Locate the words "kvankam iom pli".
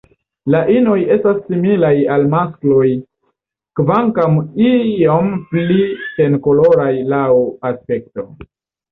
3.79-5.77